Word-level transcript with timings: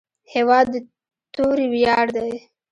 هېواد 0.33 0.65
د 0.73 0.75
توري 1.35 1.65
ویاړ 1.73 2.05
دی. 2.17 2.31